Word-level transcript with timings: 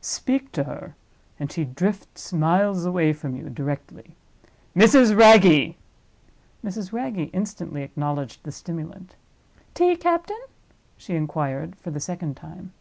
Speak 0.00 0.52
to 0.52 0.62
her—and 0.62 1.50
she 1.50 1.64
drifts 1.64 2.32
miles 2.32 2.84
away 2.84 3.12
from 3.12 3.34
you 3.34 3.50
directly. 3.50 4.14
Mrs. 4.76 5.12
Wragge!" 5.18 5.74
Mrs. 6.64 6.92
Wragge 6.92 7.30
instantly 7.32 7.82
acknowledged 7.82 8.44
the 8.44 8.52
stimulant. 8.52 9.16
"Tea, 9.74 9.96
captain?" 9.96 10.40
she 10.96 11.16
inquired, 11.16 11.74
for 11.74 11.90
the 11.90 11.98
second 11.98 12.36
time. 12.36 12.72